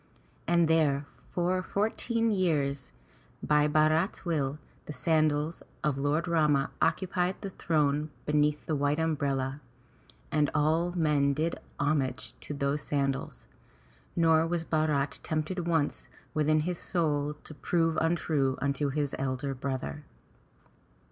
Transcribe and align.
And 0.47 0.67
there 0.67 1.05
for 1.29 1.61
fourteen 1.61 2.31
years 2.31 2.91
by 3.43 3.67
Bharat's 3.67 4.25
will, 4.25 4.57
the 4.87 4.93
sandals 4.93 5.61
of 5.83 5.95
Lord 5.99 6.27
Rama 6.27 6.71
occupied 6.81 7.39
the 7.41 7.51
throne 7.51 8.09
beneath 8.25 8.65
the 8.65 8.75
white 8.75 8.97
umbrella, 8.97 9.61
and 10.31 10.49
all 10.55 10.91
men 10.93 11.33
did 11.35 11.59
homage 11.79 12.33
to 12.39 12.55
those 12.55 12.81
sandals, 12.81 13.47
nor 14.15 14.47
was 14.47 14.63
Bharat 14.63 15.19
tempted 15.21 15.67
once 15.67 16.09
within 16.33 16.61
his 16.61 16.79
soul 16.79 17.35
to 17.35 17.53
prove 17.53 17.95
untrue 17.97 18.57
unto 18.59 18.89
his 18.89 19.13
elder 19.19 19.53
brother. 19.53 20.03